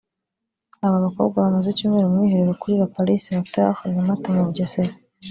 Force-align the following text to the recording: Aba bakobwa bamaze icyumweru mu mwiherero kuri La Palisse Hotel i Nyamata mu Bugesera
Aba 0.85 0.97
bakobwa 1.05 1.37
bamaze 1.45 1.67
icyumweru 1.71 2.07
mu 2.11 2.15
mwiherero 2.17 2.53
kuri 2.61 2.73
La 2.81 2.87
Palisse 2.93 3.29
Hotel 3.39 3.71
i 3.87 3.91
Nyamata 3.95 4.27
mu 4.35 4.43
Bugesera 4.47 4.93